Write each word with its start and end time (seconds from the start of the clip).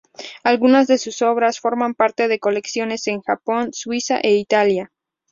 Algunas 0.43 0.87
de 0.87 0.97
sus 0.97 1.21
obras 1.21 1.59
forman 1.59 1.93
parte 1.93 2.27
de 2.27 2.39
colecciones 2.39 3.05
en 3.05 3.21
Japón, 3.21 3.69
Suiza 3.71 4.19
e 4.19 4.33
Italia. 4.33 4.91